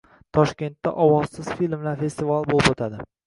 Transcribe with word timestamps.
Toshkentda 0.35 0.93
Ovozsiz 1.03 1.51
filmlar 1.61 2.01
festivali 2.01 2.51
bo‘lib 2.55 2.73
o‘tadi 2.75 3.07